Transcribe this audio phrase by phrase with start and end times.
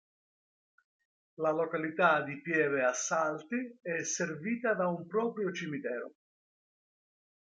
[1.35, 6.13] La località di Pieve a Salti è servita da un proprio cimitero.